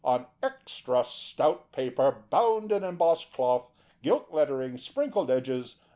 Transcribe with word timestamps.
On 0.03 0.25
extra 0.41 1.03
stout 1.03 1.71
paper, 1.71 2.25
bound 2.31 2.71
in 2.71 2.83
embossed 2.83 3.31
cloth, 3.33 3.69
gilt 4.01 4.31
lettering, 4.33 4.79
sprinkled 4.79 5.29
edges. 5.29 5.75